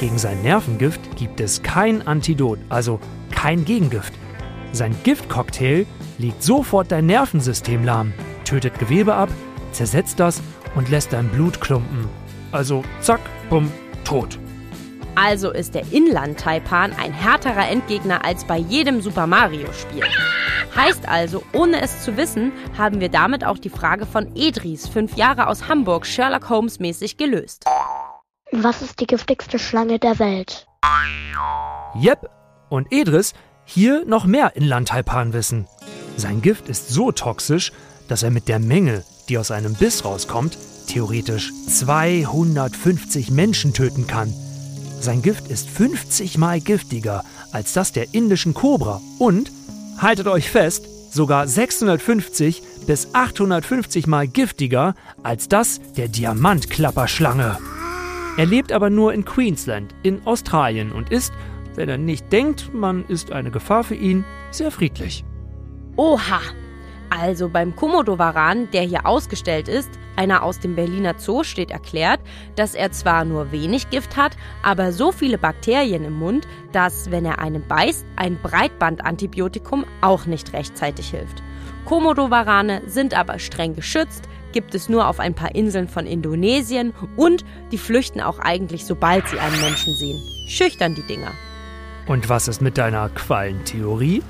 Gegen 0.00 0.18
sein 0.18 0.42
Nervengift 0.42 1.00
gibt 1.16 1.40
es 1.40 1.62
kein 1.62 2.06
Antidot, 2.06 2.58
also 2.68 2.98
kein 3.30 3.64
Gegengift. 3.64 4.12
Sein 4.72 4.96
Giftcocktail 5.04 5.86
legt 6.18 6.42
sofort 6.42 6.90
dein 6.90 7.06
Nervensystem 7.06 7.84
lahm, 7.84 8.12
tötet 8.44 8.78
Gewebe 8.78 9.14
ab, 9.14 9.28
zersetzt 9.70 10.18
das 10.18 10.42
und 10.74 10.88
lässt 10.88 11.12
dein 11.12 11.28
Blut 11.28 11.60
klumpen. 11.60 12.08
Also 12.50 12.82
zack, 13.00 13.20
bumm, 13.48 13.70
tot. 14.02 14.39
Also 15.22 15.50
ist 15.50 15.74
der 15.74 15.84
Inland-Taipan 15.92 16.94
ein 16.94 17.12
härterer 17.12 17.68
Endgegner 17.68 18.24
als 18.24 18.44
bei 18.44 18.56
jedem 18.56 19.02
Super 19.02 19.26
Mario-Spiel. 19.26 20.04
Heißt 20.74 21.06
also, 21.06 21.42
ohne 21.52 21.82
es 21.82 22.02
zu 22.02 22.16
wissen, 22.16 22.52
haben 22.78 23.00
wir 23.00 23.10
damit 23.10 23.44
auch 23.44 23.58
die 23.58 23.68
Frage 23.68 24.06
von 24.06 24.34
Edris, 24.34 24.88
fünf 24.88 25.16
Jahre 25.16 25.48
aus 25.48 25.68
Hamburg, 25.68 26.06
Sherlock 26.06 26.48
Holmes-mäßig 26.48 27.18
gelöst. 27.18 27.66
Was 28.50 28.80
ist 28.80 28.98
die 28.98 29.06
giftigste 29.06 29.58
Schlange 29.58 29.98
der 29.98 30.18
Welt? 30.18 30.66
Jep, 31.96 32.30
und 32.70 32.90
Edris 32.90 33.34
hier 33.64 34.06
noch 34.06 34.24
mehr 34.24 34.56
Inland-Taipan 34.56 35.34
wissen. 35.34 35.66
Sein 36.16 36.40
Gift 36.40 36.66
ist 36.70 36.88
so 36.88 37.12
toxisch, 37.12 37.72
dass 38.08 38.22
er 38.22 38.30
mit 38.30 38.48
der 38.48 38.58
Menge, 38.58 39.04
die 39.28 39.36
aus 39.36 39.50
einem 39.50 39.74
Biss 39.74 40.02
rauskommt, 40.02 40.56
theoretisch 40.86 41.52
250 41.68 43.30
Menschen 43.30 43.74
töten 43.74 44.06
kann. 44.06 44.32
Sein 45.00 45.22
Gift 45.22 45.48
ist 45.48 45.70
50 45.70 46.36
mal 46.36 46.60
giftiger 46.60 47.24
als 47.52 47.72
das 47.72 47.92
der 47.92 48.12
indischen 48.12 48.52
Kobra 48.52 49.00
und, 49.18 49.50
haltet 49.96 50.26
euch 50.26 50.50
fest, 50.50 50.84
sogar 51.10 51.48
650 51.48 52.62
bis 52.86 53.14
850 53.14 54.06
mal 54.06 54.28
giftiger 54.28 54.94
als 55.22 55.48
das 55.48 55.80
der 55.96 56.08
Diamantklapperschlange. 56.08 57.56
Er 58.36 58.46
lebt 58.46 58.72
aber 58.72 58.90
nur 58.90 59.14
in 59.14 59.24
Queensland, 59.24 59.94
in 60.02 60.26
Australien 60.26 60.92
und 60.92 61.10
ist, 61.10 61.32
wenn 61.76 61.88
er 61.88 61.98
nicht 61.98 62.30
denkt, 62.30 62.74
man 62.74 63.06
ist 63.06 63.32
eine 63.32 63.50
Gefahr 63.50 63.84
für 63.84 63.94
ihn, 63.94 64.26
sehr 64.50 64.70
friedlich. 64.70 65.24
Oha! 65.96 66.40
Also 67.08 67.48
beim 67.48 67.74
Komodowaran, 67.74 68.70
der 68.70 68.82
hier 68.82 69.06
ausgestellt 69.06 69.66
ist, 69.66 69.90
einer 70.20 70.42
aus 70.42 70.58
dem 70.58 70.76
Berliner 70.76 71.14
Zoo, 71.16 71.44
steht 71.44 71.70
erklärt, 71.70 72.20
dass 72.54 72.74
er 72.74 72.92
zwar 72.92 73.24
nur 73.24 73.52
wenig 73.52 73.88
Gift 73.88 74.18
hat, 74.18 74.36
aber 74.62 74.92
so 74.92 75.12
viele 75.12 75.38
Bakterien 75.38 76.04
im 76.04 76.12
Mund, 76.12 76.46
dass, 76.72 77.10
wenn 77.10 77.24
er 77.24 77.38
einen 77.38 77.66
beißt, 77.66 78.04
ein 78.16 78.38
Breitbandantibiotikum 78.42 79.86
auch 80.02 80.26
nicht 80.26 80.52
rechtzeitig 80.52 81.08
hilft. 81.08 81.42
Komodowarane 81.86 82.82
sind 82.86 83.14
aber 83.14 83.38
streng 83.38 83.74
geschützt, 83.74 84.28
gibt 84.52 84.74
es 84.74 84.90
nur 84.90 85.08
auf 85.08 85.20
ein 85.20 85.34
paar 85.34 85.54
Inseln 85.54 85.88
von 85.88 86.06
Indonesien 86.06 86.92
und 87.16 87.42
die 87.72 87.78
flüchten 87.78 88.20
auch 88.20 88.38
eigentlich, 88.40 88.84
sobald 88.84 89.26
sie 89.28 89.38
einen 89.38 89.58
Menschen 89.62 89.94
sehen. 89.94 90.20
Schüchtern 90.48 90.94
die 90.94 91.06
Dinger. 91.06 91.32
Und 92.06 92.28
was 92.28 92.46
ist 92.46 92.60
mit 92.60 92.76
deiner 92.76 93.08
Quallentheorie? 93.08 94.22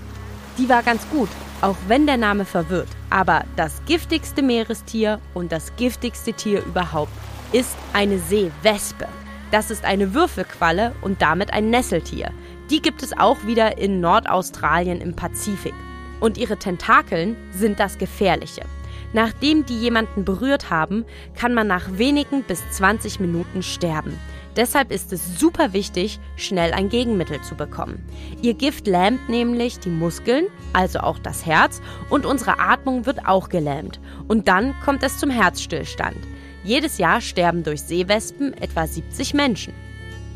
Die 0.61 0.69
war 0.69 0.83
ganz 0.83 1.09
gut, 1.09 1.31
auch 1.63 1.77
wenn 1.89 2.07
der 2.07 2.19
Name 2.19 2.45
verwirrt. 2.45 2.89
Aber 3.09 3.45
das 3.57 3.81
giftigste 3.87 4.43
Meerestier 4.43 5.19
und 5.33 5.53
das 5.53 5.75
giftigste 5.77 6.35
Tier 6.35 6.63
überhaupt 6.63 7.13
ist 7.53 7.75
eine 7.95 8.19
Seewespe. 8.19 9.09
Das 9.53 9.71
ist 9.71 9.87
eine 9.87 10.13
Würfelqualle 10.13 10.95
und 11.01 11.23
damit 11.23 11.55
ein 11.55 11.71
Nesseltier. 11.71 12.31
Die 12.69 12.83
gibt 12.83 13.03
es 13.03 13.17
auch 13.19 13.39
wieder 13.47 13.79
in 13.79 14.01
Nordaustralien 14.01 15.01
im 15.01 15.17
Pazifik. 15.17 15.73
Und 16.21 16.37
ihre 16.37 16.59
Tentakeln 16.59 17.37
sind 17.53 17.81
das 17.81 17.97
Gefährliche. 17.97 18.67
Nachdem 19.15 19.65
die 19.65 19.79
jemanden 19.79 20.27
berührt 20.27 20.69
haben, 20.69 21.07
kann 21.35 21.55
man 21.55 21.69
nach 21.69 21.89
wenigen 21.97 22.43
bis 22.43 22.63
20 22.73 23.19
Minuten 23.19 23.63
sterben. 23.63 24.19
Deshalb 24.57 24.91
ist 24.91 25.13
es 25.13 25.39
super 25.39 25.73
wichtig, 25.73 26.19
schnell 26.37 26.73
ein 26.73 26.89
Gegenmittel 26.89 27.41
zu 27.43 27.55
bekommen. 27.55 28.05
Ihr 28.43 28.55
Gift 28.55 28.87
lähmt 28.87 29.29
nämlich 29.29 29.79
die 29.79 29.91
Muskeln, 29.91 30.47
also 30.73 31.01
auch 31.01 31.19
das 31.19 31.47
Herz, 31.47 31.81
und 32.09 32.27
unsere 32.27 32.59
Atmung 32.59 33.07
wird 33.07 33.27
auch 33.27 33.49
gelähmt. 33.49 34.01
Und 34.27 34.49
dann 34.49 34.75
kommt 34.85 35.03
es 35.03 35.19
zum 35.19 35.31
Herzstillstand. 35.31 36.17
Jedes 36.65 36.99
Jahr 36.99 37.21
sterben 37.21 37.63
durch 37.63 37.83
Seewespen 37.83 38.55
etwa 38.55 38.87
70 38.87 39.35
Menschen. 39.35 39.73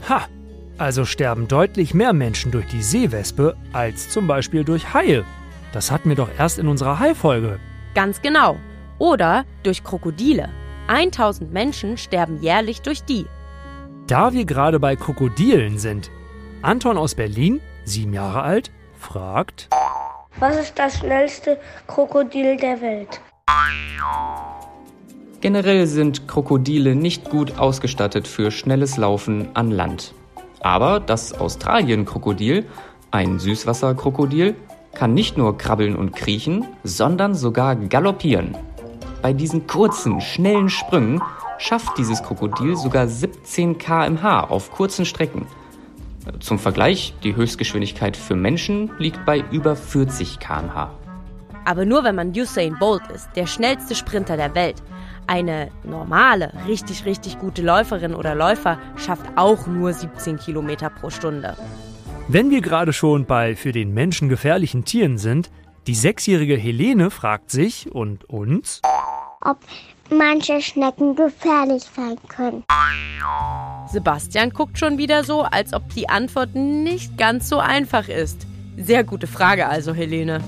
Ha! 0.08 0.26
Also 0.76 1.04
sterben 1.04 1.46
deutlich 1.46 1.94
mehr 1.94 2.12
Menschen 2.12 2.50
durch 2.50 2.66
die 2.66 2.82
Seewespe 2.82 3.56
als 3.72 4.10
zum 4.10 4.26
Beispiel 4.26 4.64
durch 4.64 4.92
Haie. 4.92 5.24
Das 5.72 5.90
hatten 5.90 6.08
wir 6.08 6.16
doch 6.16 6.30
erst 6.36 6.58
in 6.58 6.66
unserer 6.66 6.98
Hai-Folge. 6.98 7.60
Ganz 7.94 8.20
genau. 8.22 8.56
Oder 8.98 9.44
durch 9.62 9.84
Krokodile. 9.84 10.48
1000 10.88 11.52
Menschen 11.52 11.96
sterben 11.96 12.40
jährlich 12.42 12.82
durch 12.82 13.04
die. 13.04 13.26
Da 14.06 14.34
wir 14.34 14.44
gerade 14.44 14.78
bei 14.80 14.96
Krokodilen 14.96 15.78
sind, 15.78 16.10
Anton 16.60 16.98
aus 16.98 17.14
Berlin, 17.14 17.62
sieben 17.84 18.12
Jahre 18.12 18.42
alt, 18.42 18.70
fragt, 18.98 19.70
Was 20.38 20.58
ist 20.58 20.78
das 20.78 20.98
schnellste 20.98 21.58
Krokodil 21.86 22.58
der 22.58 22.82
Welt? 22.82 23.22
Generell 25.40 25.86
sind 25.86 26.28
Krokodile 26.28 26.94
nicht 26.94 27.30
gut 27.30 27.58
ausgestattet 27.58 28.28
für 28.28 28.50
schnelles 28.50 28.98
Laufen 28.98 29.48
an 29.54 29.70
Land. 29.70 30.12
Aber 30.60 31.00
das 31.00 31.32
Australien-Krokodil, 31.32 32.66
ein 33.10 33.38
Süßwasserkrokodil, 33.38 34.54
kann 34.94 35.14
nicht 35.14 35.38
nur 35.38 35.56
krabbeln 35.56 35.96
und 35.96 36.14
kriechen, 36.14 36.66
sondern 36.82 37.34
sogar 37.34 37.74
galoppieren. 37.74 38.54
Bei 39.22 39.32
diesen 39.32 39.66
kurzen, 39.66 40.20
schnellen 40.20 40.68
Sprüngen 40.68 41.22
schafft 41.58 41.98
dieses 41.98 42.22
Krokodil 42.22 42.76
sogar 42.76 43.06
17 43.06 43.78
km/h 43.78 44.44
auf 44.44 44.70
kurzen 44.70 45.04
Strecken. 45.04 45.46
Zum 46.40 46.58
Vergleich, 46.58 47.14
die 47.22 47.36
Höchstgeschwindigkeit 47.36 48.16
für 48.16 48.34
Menschen 48.34 48.90
liegt 48.98 49.24
bei 49.26 49.44
über 49.50 49.76
40 49.76 50.38
km/h. 50.38 50.90
Aber 51.66 51.84
nur 51.84 52.04
wenn 52.04 52.14
man 52.14 52.30
Usain 52.30 52.76
Bolt 52.78 53.06
ist, 53.14 53.28
der 53.36 53.46
schnellste 53.46 53.94
Sprinter 53.94 54.36
der 54.36 54.54
Welt. 54.54 54.82
Eine 55.26 55.70
normale, 55.82 56.52
richtig, 56.66 57.06
richtig 57.06 57.38
gute 57.38 57.62
Läuferin 57.62 58.14
oder 58.14 58.34
Läufer 58.34 58.78
schafft 58.96 59.24
auch 59.36 59.66
nur 59.66 59.92
17 59.92 60.38
Kilometer 60.38 60.90
pro 60.90 61.08
Stunde. 61.08 61.56
wenn 62.28 62.50
wir 62.50 62.60
gerade 62.60 62.92
schon 62.92 63.24
bei 63.26 63.54
für 63.56 63.72
den 63.72 63.92
Menschen 63.94 64.28
gefährlichen 64.28 64.84
Tieren 64.84 65.18
sind, 65.18 65.50
die 65.86 65.94
sechsjährige 65.94 66.56
Helene 66.56 67.10
fragt 67.10 67.50
sich 67.50 67.92
und 67.92 68.24
uns, 68.24 68.80
Ob 69.42 69.58
manche 70.16 70.60
Schnecken 70.60 71.14
gefährlich 71.14 71.84
sein 71.94 72.16
können. 72.28 72.64
Sebastian 73.90 74.50
guckt 74.50 74.78
schon 74.78 74.98
wieder 74.98 75.24
so, 75.24 75.42
als 75.42 75.72
ob 75.72 75.88
die 75.94 76.08
Antwort 76.08 76.54
nicht 76.54 77.16
ganz 77.18 77.48
so 77.48 77.58
einfach 77.58 78.08
ist. 78.08 78.46
Sehr 78.76 79.04
gute 79.04 79.26
Frage 79.26 79.68
also, 79.68 79.94
Helene. 79.94 80.40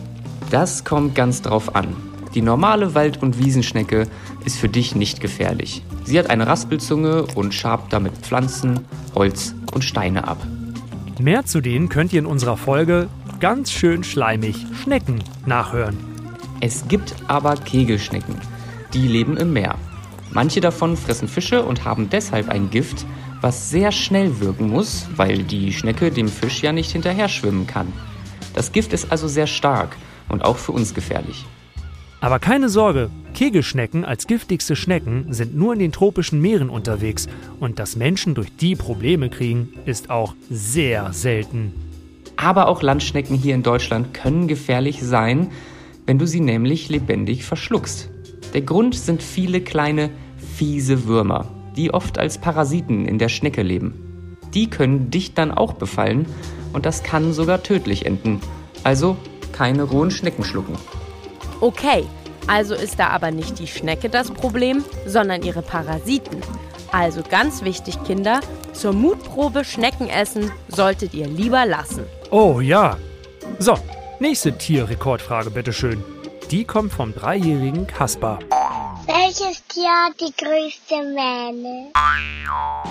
Das 0.51 0.85
kommt 0.85 1.15
ganz 1.15 1.43
drauf 1.43 1.75
an. 1.77 1.95
Die 2.35 2.43
normale 2.43 2.95
Wald- 2.95 3.23
und 3.23 3.39
Wiesenschnecke 3.39 4.07
ist 4.45 4.59
für 4.59 4.69
dich 4.69 4.95
nicht 4.95 5.21
gefährlich. 5.21 5.83
Sie 6.05 6.19
hat 6.19 6.29
eine 6.29 6.47
Raspelzunge 6.47 7.25
und 7.35 7.55
schabt 7.55 7.93
damit 7.93 8.13
Pflanzen, 8.19 8.85
Holz 9.15 9.55
und 9.73 9.83
Steine 9.83 10.29
ab. 10.29 10.39
mehr 11.19 11.47
zu 11.47 11.61
denen 11.61 11.89
könnt 11.89 12.13
ihr 12.13 12.19
in 12.19 12.27
unserer 12.27 12.57
Folge 12.57 13.09
ganz 13.41 13.71
schön 13.71 14.05
schleimig 14.05 14.67
Schnecken 14.83 15.23
nachhören. 15.47 15.97
Es 16.61 16.89
gibt 16.89 17.15
aber 17.27 17.55
Kegelschnecken. 17.57 18.37
Die 18.97 19.09
leben 19.09 19.37
im 19.37 19.53
Meer. 19.53 19.75
Manche 20.33 20.62
davon 20.62 20.97
fressen 20.97 21.29
Fische 21.29 21.62
und 21.62 21.85
haben 21.85 22.09
deshalb 22.09 22.49
ein 22.49 22.71
Gift, 22.71 23.05
was 23.43 23.69
sehr 23.69 23.93
schnell 23.93 24.41
wirken 24.41 24.71
muss, 24.71 25.07
weil 25.17 25.43
die 25.43 25.75
Schnecke 25.75 26.11
dem 26.11 26.29
Fisch 26.29 26.62
ja 26.62 26.73
nicht 26.73 26.93
hinterher 26.93 27.29
schwimmen 27.29 27.67
kann. 27.67 27.93
Das 28.55 28.73
Gift 28.73 28.95
ist 28.95 29.12
also 29.12 29.29
sehr 29.29 29.47
stark 29.47 29.95
und 30.31 30.43
auch 30.43 30.57
für 30.57 30.73
uns 30.73 30.95
gefährlich. 30.95 31.45
Aber 32.23 32.38
keine 32.38 32.71
Sorge, 32.71 33.11
Kegelschnecken 33.35 34.07
als 34.07 34.26
giftigste 34.26 34.76
Schnecken 34.76 35.26
sind 35.29 35.55
nur 35.55 35.75
in 35.75 35.79
den 35.79 35.93
tropischen 35.93 36.41
Meeren 36.41 36.71
unterwegs 36.71 37.29
und 37.61 37.79
dass 37.79 37.97
Menschen 37.97 38.35
durch 38.35 38.57
die 38.57 38.76
Probleme 38.76 39.29
kriegen, 39.29 39.75
ist 39.85 40.09
auch 40.09 40.35
sehr 40.49 41.12
selten. 41.12 41.75
Aber 42.38 42.67
auch 42.69 42.81
Landschnecken 42.81 43.37
hier 43.37 43.55
in 43.55 43.62
Deutschland 43.62 44.15
können 44.15 44.49
gefährlich 44.49 45.03
sein, 45.03 45.49
wenn 46.07 46.19
du 46.19 46.26
sie 46.26 46.41
nämlich 46.41 46.88
lebendig 46.88 47.45
verschluckst. 47.45 48.09
Der 48.57 48.63
Grund 48.63 48.95
sind 48.95 49.23
viele 49.23 49.61
kleine, 49.61 50.09
fiese 50.57 51.05
Würmer, 51.05 51.45
die 51.77 51.93
oft 51.93 52.19
als 52.19 52.39
Parasiten 52.39 53.05
in 53.05 53.19
der 53.19 53.29
Schnecke 53.29 53.61
leben. 53.61 54.39
Die 54.55 54.71
können 54.71 55.11
dich 55.11 55.35
dann 55.35 55.53
auch 55.53 55.75
befallen 55.75 56.25
und 56.73 56.87
das 56.87 57.03
kann 57.03 57.35
sogar 57.35 57.63
tödlich 57.63 58.07
enden. 58.07 58.41
Also 58.83 59.19
keine 59.53 59.83
rohen 59.83 60.11
Schnecken 60.11 60.43
schlucken. 60.43 60.75
Okay, 61.61 62.05
also 62.47 62.75
ist 62.75 62.99
da 62.99 63.09
aber 63.09 63.31
nicht 63.31 63.59
die 63.59 63.67
Schnecke 63.67 64.09
das 64.09 64.31
Problem, 64.31 64.83
sondern 65.05 65.43
ihre 65.43 65.61
Parasiten. 65.61 66.39
Also 66.91 67.21
ganz 67.29 67.63
wichtig, 67.63 68.03
Kinder, 68.05 68.41
zur 68.73 68.95
Mutprobe 68.95 69.67
Schnecken 69.67 70.09
essen 70.09 70.51
solltet 70.69 71.13
ihr 71.13 71.29
lieber 71.29 71.67
lassen. 71.67 72.05
Oh 72.31 72.61
ja. 72.61 72.97
So, 73.59 73.77
nächste 74.19 74.57
Tierrekordfrage 74.57 75.51
bitteschön. 75.51 76.03
Die 76.53 76.65
kommt 76.65 76.93
vom 76.93 77.12
dreijährigen 77.12 77.88
Kaspar. 77.88 78.38
Welches 79.07 79.67
Tier 79.67 79.91
hat 79.91 80.21
die 80.21 80.33
größte 80.37 80.95
Mähne? 81.12 81.91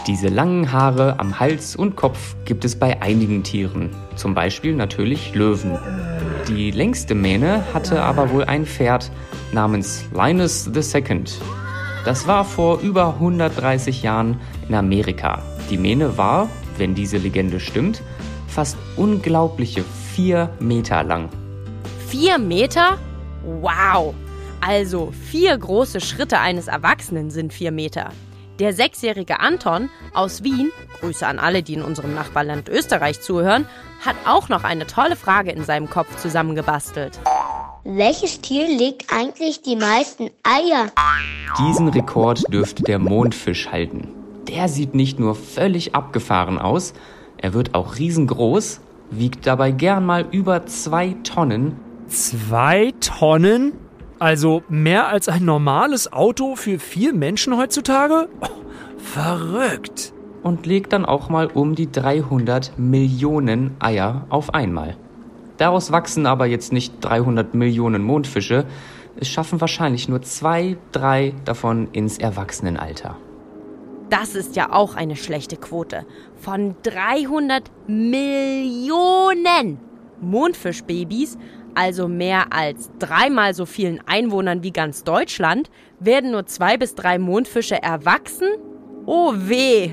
Diese 0.07 0.27
langen 0.27 0.73
Haare 0.73 1.17
am 1.19 1.39
Hals 1.39 1.73
und 1.77 1.95
Kopf 1.95 2.35
gibt 2.43 2.65
es 2.65 2.77
bei 2.77 3.01
einigen 3.01 3.43
Tieren, 3.43 3.95
zum 4.17 4.33
Beispiel 4.33 4.75
natürlich 4.75 5.33
Löwen. 5.33 5.77
Die 6.49 6.71
längste 6.71 7.15
Mähne 7.15 7.63
hatte 7.73 8.03
aber 8.03 8.29
wohl 8.31 8.43
ein 8.43 8.65
Pferd 8.65 9.09
namens 9.53 10.03
Linus 10.13 10.67
II. 10.67 11.23
Das 12.03 12.27
war 12.27 12.43
vor 12.43 12.81
über 12.81 13.13
130 13.13 14.03
Jahren 14.03 14.41
in 14.67 14.75
Amerika. 14.75 15.41
Die 15.69 15.77
Mähne 15.77 16.17
war, 16.17 16.49
wenn 16.77 16.93
diese 16.93 17.17
Legende 17.17 17.61
stimmt, 17.61 18.01
fast 18.49 18.75
unglaubliche 18.97 19.85
vier 20.13 20.49
Meter 20.59 21.03
lang. 21.03 21.29
Vier 22.09 22.37
Meter? 22.37 22.97
Wow! 23.45 24.15
Also 24.61 25.11
vier 25.11 25.55
große 25.57 26.01
Schritte 26.01 26.39
eines 26.39 26.67
Erwachsenen 26.67 27.29
sind 27.29 27.53
vier 27.53 27.71
Meter. 27.71 28.09
Der 28.59 28.73
sechsjährige 28.73 29.39
Anton 29.39 29.89
aus 30.13 30.43
Wien, 30.43 30.71
Grüße 30.99 31.27
an 31.27 31.39
alle, 31.39 31.61
die 31.61 31.73
in 31.73 31.81
unserem 31.81 32.15
Nachbarland 32.15 32.69
Österreich 32.69 33.21
zuhören, 33.21 33.67
hat 34.03 34.15
auch 34.25 34.49
noch 34.49 34.63
eine 34.63 34.87
tolle 34.87 35.15
Frage 35.15 35.51
in 35.51 35.63
seinem 35.63 35.89
Kopf 35.89 36.15
zusammengebastelt. 36.15 37.19
Welches 37.83 38.41
Tier 38.41 38.67
legt 38.67 39.13
eigentlich 39.13 39.61
die 39.61 39.75
meisten 39.75 40.31
Eier? 40.41 40.87
Diesen 41.59 41.89
Rekord 41.89 42.51
dürfte 42.51 42.81
der 42.81 42.97
Mondfisch 42.97 43.67
halten. 43.71 44.07
Der 44.47 44.69
sieht 44.69 44.95
nicht 44.95 45.19
nur 45.19 45.35
völlig 45.35 45.93
abgefahren 45.93 46.57
aus, 46.57 46.93
er 47.37 47.53
wird 47.53 47.75
auch 47.75 47.97
riesengroß, 47.97 48.79
wiegt 49.11 49.45
dabei 49.45 49.71
gern 49.71 50.05
mal 50.05 50.25
über 50.31 50.65
zwei 50.65 51.15
Tonnen 51.23 51.79
Zwei 52.07 52.93
Tonnen? 52.99 53.73
Also 54.19 54.63
mehr 54.69 55.07
als 55.07 55.27
ein 55.27 55.43
normales 55.43 56.11
Auto 56.13 56.55
für 56.55 56.79
vier 56.79 57.13
Menschen 57.13 57.57
heutzutage? 57.57 58.29
Oh, 58.41 58.47
verrückt. 58.97 60.13
und 60.43 60.65
legt 60.67 60.93
dann 60.93 61.05
auch 61.05 61.29
mal 61.29 61.47
um 61.47 61.73
die 61.73 61.91
300 61.91 62.77
Millionen 62.77 63.75
Eier 63.79 64.25
auf 64.29 64.53
einmal. 64.53 64.95
Daraus 65.57 65.91
wachsen 65.91 66.27
aber 66.27 66.45
jetzt 66.45 66.71
nicht 66.71 66.93
300 67.01 67.55
Millionen 67.55 68.03
Mondfische, 68.03 68.65
es 69.17 69.27
schaffen 69.29 69.59
wahrscheinlich 69.61 70.07
nur 70.09 70.21
zwei, 70.21 70.77
drei 70.91 71.33
davon 71.45 71.87
ins 71.93 72.17
Erwachsenenalter. 72.19 73.15
Das 74.09 74.35
ist 74.35 74.55
ja 74.55 74.71
auch 74.71 74.95
eine 74.95 75.15
schlechte 75.15 75.55
Quote. 75.55 76.05
Von 76.35 76.75
300 76.83 77.71
Millionen 77.87 79.79
Mondfischbabys, 80.21 81.37
also 81.75 82.07
mehr 82.07 82.51
als 82.53 82.89
dreimal 82.99 83.53
so 83.53 83.65
vielen 83.65 83.99
Einwohnern 84.07 84.63
wie 84.63 84.71
ganz 84.71 85.03
Deutschland, 85.03 85.69
werden 85.99 86.31
nur 86.31 86.45
zwei 86.45 86.77
bis 86.77 86.95
drei 86.95 87.19
Mondfische 87.19 87.81
erwachsen? 87.81 88.47
Oh 89.05 89.33
weh! 89.35 89.91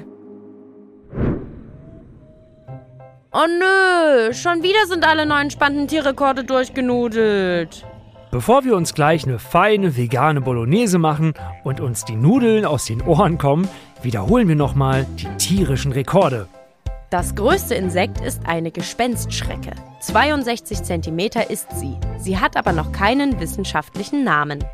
Oh 3.34 3.46
nö, 3.46 4.32
schon 4.34 4.62
wieder 4.62 4.86
sind 4.86 5.06
alle 5.06 5.24
neuen 5.24 5.50
spannenden 5.50 5.88
Tierrekorde 5.88 6.44
durchgenudelt. 6.44 7.86
Bevor 8.30 8.64
wir 8.64 8.76
uns 8.76 8.94
gleich 8.94 9.24
eine 9.24 9.38
feine 9.38 9.96
vegane 9.96 10.40
Bolognese 10.40 10.98
machen 10.98 11.34
und 11.64 11.80
uns 11.80 12.04
die 12.04 12.16
Nudeln 12.16 12.64
aus 12.64 12.86
den 12.86 13.02
Ohren 13.02 13.38
kommen, 13.38 13.68
wiederholen 14.02 14.48
wir 14.48 14.56
nochmal 14.56 15.06
die 15.18 15.28
tierischen 15.36 15.92
Rekorde. 15.92 16.46
Das 17.12 17.34
größte 17.34 17.74
Insekt 17.74 18.22
ist 18.22 18.40
eine 18.46 18.70
Gespenstschrecke. 18.70 19.72
62 20.00 20.82
cm 20.82 21.18
ist 21.50 21.66
sie. 21.78 21.98
Sie 22.16 22.38
hat 22.38 22.56
aber 22.56 22.72
noch 22.72 22.90
keinen 22.90 23.38
wissenschaftlichen 23.38 24.24
Namen. 24.24 24.64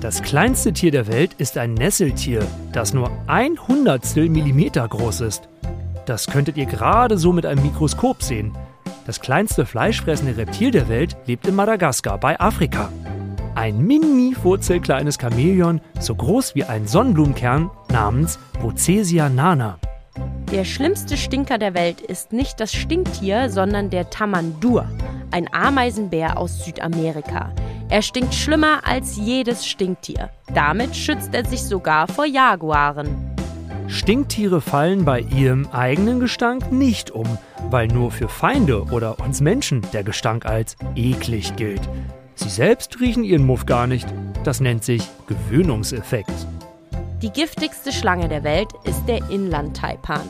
Das 0.00 0.20
kleinste 0.20 0.72
Tier 0.72 0.90
der 0.90 1.06
Welt 1.06 1.34
ist 1.38 1.56
ein 1.56 1.74
Nesseltier, 1.74 2.44
das 2.72 2.92
nur 2.92 3.12
ein 3.28 3.56
Hundertstel 3.68 4.28
Millimeter 4.28 4.88
groß 4.88 5.20
ist. 5.20 5.48
Das 6.06 6.26
könntet 6.26 6.56
ihr 6.56 6.66
gerade 6.66 7.16
so 7.16 7.32
mit 7.32 7.46
einem 7.46 7.62
Mikroskop 7.62 8.20
sehen. 8.20 8.52
Das 9.06 9.20
kleinste 9.20 9.64
fleischfressende 9.64 10.36
Reptil 10.36 10.72
der 10.72 10.88
Welt 10.88 11.16
lebt 11.26 11.46
in 11.46 11.54
Madagaskar 11.54 12.18
bei 12.18 12.40
Afrika. 12.40 12.90
Ein 13.54 13.78
mini 13.78 14.34
wurzelkleines 14.42 15.18
Chamäleon, 15.20 15.80
so 16.00 16.16
groß 16.16 16.56
wie 16.56 16.64
ein 16.64 16.88
Sonnenblumenkern, 16.88 17.70
namens 17.92 18.40
Bocesia 18.60 19.28
nana. 19.28 19.78
Der 20.52 20.64
schlimmste 20.64 21.16
Stinker 21.16 21.58
der 21.58 21.74
Welt 21.74 22.00
ist 22.00 22.32
nicht 22.32 22.58
das 22.58 22.72
Stinktier, 22.72 23.50
sondern 23.50 23.88
der 23.88 24.10
Tamandur, 24.10 24.84
ein 25.30 25.46
Ameisenbär 25.54 26.38
aus 26.38 26.64
Südamerika. 26.64 27.52
Er 27.88 28.02
stinkt 28.02 28.34
schlimmer 28.34 28.80
als 28.84 29.16
jedes 29.16 29.64
Stinktier. 29.64 30.30
Damit 30.52 30.96
schützt 30.96 31.34
er 31.34 31.44
sich 31.44 31.62
sogar 31.62 32.08
vor 32.08 32.26
Jaguaren. 32.26 33.36
Stinktiere 33.86 34.60
fallen 34.60 35.04
bei 35.04 35.20
ihrem 35.20 35.68
eigenen 35.68 36.18
Gestank 36.18 36.72
nicht 36.72 37.12
um, 37.12 37.38
weil 37.70 37.86
nur 37.86 38.10
für 38.10 38.28
Feinde 38.28 38.82
oder 38.90 39.20
uns 39.20 39.40
Menschen 39.40 39.82
der 39.92 40.02
Gestank 40.02 40.46
als 40.46 40.76
eklig 40.96 41.54
gilt. 41.54 41.82
Sie 42.34 42.48
selbst 42.48 42.98
riechen 42.98 43.22
ihren 43.22 43.46
Muff 43.46 43.66
gar 43.66 43.86
nicht. 43.86 44.08
Das 44.42 44.58
nennt 44.58 44.82
sich 44.82 45.02
Gewöhnungseffekt. 45.28 46.46
Die 47.22 47.30
giftigste 47.30 47.92
Schlange 47.92 48.28
der 48.28 48.44
Welt 48.44 48.72
ist 48.84 49.04
der 49.06 49.28
Inlandtaipan. 49.28 50.22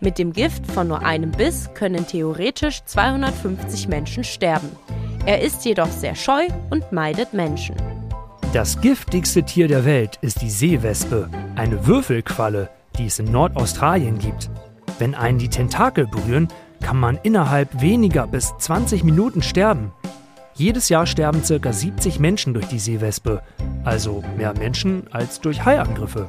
Mit 0.00 0.18
dem 0.18 0.34
Gift 0.34 0.66
von 0.66 0.88
nur 0.88 1.02
einem 1.02 1.30
Biss 1.30 1.70
können 1.72 2.06
theoretisch 2.06 2.84
250 2.84 3.88
Menschen 3.88 4.24
sterben. 4.24 4.68
Er 5.24 5.40
ist 5.40 5.64
jedoch 5.64 5.88
sehr 5.88 6.14
scheu 6.14 6.46
und 6.68 6.92
meidet 6.92 7.32
Menschen. 7.32 7.76
Das 8.52 8.78
giftigste 8.82 9.42
Tier 9.42 9.68
der 9.68 9.86
Welt 9.86 10.18
ist 10.20 10.42
die 10.42 10.50
Seewespe, 10.50 11.30
eine 11.54 11.86
Würfelqualle, 11.86 12.68
die 12.98 13.06
es 13.06 13.18
in 13.18 13.32
Nordaustralien 13.32 14.18
gibt. 14.18 14.50
Wenn 14.98 15.14
einen 15.14 15.38
die 15.38 15.48
Tentakel 15.48 16.06
berühren, 16.06 16.48
kann 16.82 16.98
man 16.98 17.18
innerhalb 17.22 17.80
weniger 17.80 18.26
bis 18.26 18.52
20 18.58 19.02
Minuten 19.02 19.40
sterben. 19.40 19.92
Jedes 20.56 20.88
Jahr 20.88 21.04
sterben 21.06 21.42
ca. 21.42 21.72
70 21.72 22.20
Menschen 22.20 22.54
durch 22.54 22.66
die 22.66 22.78
Seewespe, 22.78 23.42
also 23.84 24.22
mehr 24.36 24.54
Menschen 24.56 25.02
als 25.10 25.40
durch 25.40 25.64
Haiangriffe. 25.64 26.28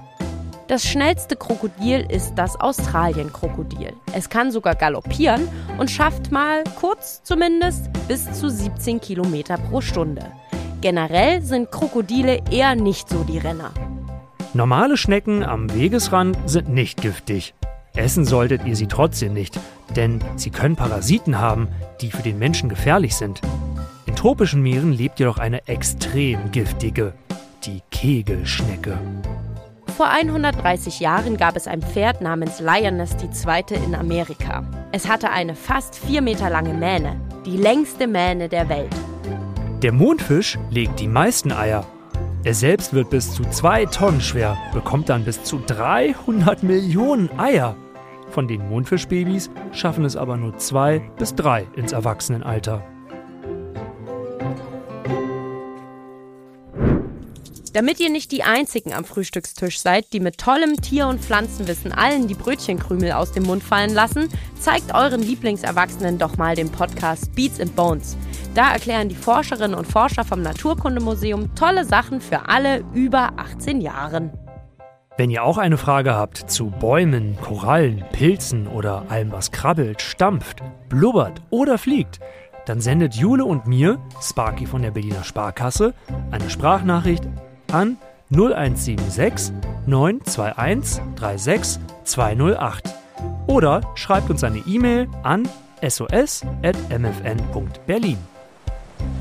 Das 0.67 0.83
schnellste 0.83 1.35
Krokodil 1.35 2.07
ist 2.09 2.33
das 2.33 2.59
Australienkrokodil. 2.59 3.93
Es 4.13 4.27
kann 4.27 4.49
sogar 4.49 4.73
galoppieren 4.73 5.47
und 5.77 5.91
schafft 5.91 6.31
mal, 6.31 6.63
kurz 6.79 7.21
zumindest, 7.21 7.91
bis 8.07 8.31
zu 8.33 8.49
17 8.49 8.99
Kilometer 8.99 9.59
pro 9.59 9.79
Stunde. 9.79 10.25
Generell 10.81 11.43
sind 11.43 11.69
Krokodile 11.69 12.41
eher 12.49 12.73
nicht 12.73 13.07
so 13.07 13.23
die 13.25 13.37
Renner. 13.37 13.71
Normale 14.55 14.97
Schnecken 14.97 15.43
am 15.43 15.71
Wegesrand 15.71 16.35
sind 16.47 16.69
nicht 16.69 16.99
giftig. 16.99 17.53
Essen 17.95 18.25
solltet 18.25 18.65
ihr 18.65 18.75
sie 18.75 18.87
trotzdem 18.87 19.33
nicht, 19.33 19.59
denn 19.95 20.19
sie 20.35 20.49
können 20.49 20.75
Parasiten 20.75 21.39
haben, 21.39 21.67
die 22.01 22.09
für 22.09 22.23
den 22.23 22.39
Menschen 22.39 22.69
gefährlich 22.69 23.15
sind. 23.15 23.41
In 24.15 24.21
tropischen 24.21 24.61
Meeren 24.63 24.93
lebt 24.93 25.19
jedoch 25.19 25.39
eine 25.39 25.67
extrem 25.67 26.49
giftige, 26.51 27.13
die 27.65 27.81
Kegelschnecke. 27.91 28.97
Vor 29.97 30.07
130 30.07 31.01
Jahren 31.01 31.35
gab 31.35 31.57
es 31.57 31.67
ein 31.67 31.81
Pferd 31.81 32.21
namens 32.21 32.61
Lioness 32.61 33.17
II. 33.21 33.77
in 33.85 33.93
Amerika. 33.93 34.63
Es 34.93 35.09
hatte 35.09 35.31
eine 35.31 35.53
fast 35.53 35.97
4 35.97 36.21
Meter 36.21 36.49
lange 36.49 36.73
Mähne, 36.73 37.19
die 37.45 37.57
längste 37.57 38.07
Mähne 38.07 38.47
der 38.47 38.69
Welt. 38.69 38.95
Der 39.81 39.91
Mondfisch 39.91 40.57
legt 40.71 41.01
die 41.01 41.09
meisten 41.09 41.51
Eier. 41.51 41.85
Er 42.45 42.53
selbst 42.53 42.93
wird 42.93 43.09
bis 43.09 43.33
zu 43.33 43.43
zwei 43.49 43.85
Tonnen 43.85 44.21
schwer, 44.21 44.57
bekommt 44.73 45.09
dann 45.09 45.25
bis 45.25 45.43
zu 45.43 45.59
300 45.67 46.63
Millionen 46.63 47.37
Eier. 47.37 47.75
Von 48.29 48.47
den 48.47 48.69
Mondfischbabys 48.69 49.51
schaffen 49.73 50.05
es 50.05 50.15
aber 50.15 50.37
nur 50.37 50.57
zwei 50.57 50.99
bis 51.19 51.35
drei 51.35 51.67
ins 51.75 51.91
Erwachsenenalter. 51.91 52.81
Damit 57.75 57.99
ihr 57.99 58.09
nicht 58.09 58.31
die 58.31 58.43
einzigen 58.43 58.93
am 58.93 59.03
Frühstückstisch 59.03 59.81
seid, 59.81 60.13
die 60.13 60.21
mit 60.21 60.37
tollem 60.37 60.79
Tier- 60.79 61.09
und 61.09 61.19
Pflanzenwissen 61.19 61.91
allen 61.91 62.29
die 62.29 62.33
Brötchenkrümel 62.33 63.11
aus 63.11 63.33
dem 63.33 63.43
Mund 63.43 63.61
fallen 63.61 63.93
lassen, 63.93 64.29
zeigt 64.57 64.95
euren 64.95 65.21
Lieblingserwachsenen 65.21 66.17
doch 66.17 66.37
mal 66.37 66.55
den 66.55 66.71
Podcast 66.71 67.35
Beats 67.35 67.59
and 67.59 67.75
Bones. 67.75 68.15
Da 68.53 68.71
erklären 68.71 69.09
die 69.09 69.15
Forscherinnen 69.15 69.77
und 69.77 69.87
Forscher 69.87 70.23
vom 70.23 70.41
Naturkundemuseum 70.41 71.53
tolle 71.55 71.83
Sachen 71.83 72.21
für 72.21 72.47
alle 72.47 72.81
über 72.93 73.33
18 73.35 73.81
Jahren. 73.81 74.31
Wenn 75.17 75.29
ihr 75.29 75.43
auch 75.43 75.57
eine 75.57 75.77
Frage 75.77 76.15
habt 76.15 76.49
zu 76.49 76.67
Bäumen, 76.67 77.37
Korallen, 77.41 78.05
Pilzen 78.13 78.67
oder 78.67 79.03
allem, 79.09 79.33
was 79.33 79.51
krabbelt, 79.51 80.01
stampft, 80.01 80.63
blubbert 80.87 81.41
oder 81.49 81.77
fliegt, 81.77 82.21
dann 82.67 82.79
sendet 82.79 83.15
Jule 83.15 83.43
und 83.43 83.67
mir, 83.67 83.99
Sparky 84.21 84.65
von 84.65 84.81
der 84.81 84.91
Berliner 84.91 85.25
Sparkasse, 85.25 85.93
eine 86.31 86.49
Sprachnachricht 86.49 87.27
an 87.75 87.97
0176 88.31 89.53
921 89.85 91.01
36 91.15 91.79
208. 92.05 92.95
Oder 93.47 93.81
schreibt 93.95 94.29
uns 94.29 94.41
eine 94.43 94.59
E-Mail 94.59 95.09
an 95.23 95.49
sos.mfn.berlin. 95.87 98.17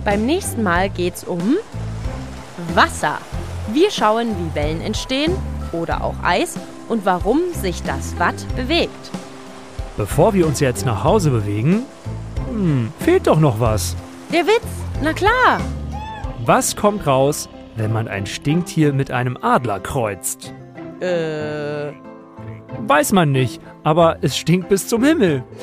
Beim 0.04 0.24
nächsten 0.24 0.62
Mal 0.62 0.88
geht's 0.88 1.24
um 1.24 1.56
Wasser. 2.74 3.18
Wir 3.72 3.90
schauen, 3.90 4.28
wie 4.38 4.54
Wellen 4.54 4.80
entstehen 4.80 5.34
oder 5.72 6.04
auch 6.04 6.14
Eis 6.22 6.54
und 6.88 7.04
warum 7.04 7.40
sich 7.52 7.82
das 7.82 8.16
Watt 8.18 8.36
bewegt. 8.56 9.10
Bevor 9.96 10.34
wir 10.34 10.46
uns 10.46 10.60
jetzt 10.60 10.86
nach 10.86 11.02
Hause 11.02 11.30
bewegen, 11.30 11.82
hm, 12.48 12.92
fehlt 13.00 13.26
doch 13.26 13.40
noch 13.40 13.58
was. 13.60 13.96
Der 14.32 14.46
Witz, 14.46 14.62
na 15.02 15.12
klar. 15.12 15.60
Was 16.44 16.76
kommt 16.76 17.04
raus, 17.06 17.48
wenn 17.76 17.92
man 17.92 18.08
ein 18.08 18.26
Stinktier 18.26 18.92
mit 18.92 19.10
einem 19.10 19.36
Adler 19.40 19.80
kreuzt? 19.80 20.54
Äh, 21.00 21.92
Weiß 22.86 23.12
man 23.12 23.32
nicht, 23.32 23.60
aber 23.82 24.18
es 24.20 24.36
stinkt 24.36 24.68
bis 24.68 24.88
zum 24.88 25.04
Himmel. 25.04 25.44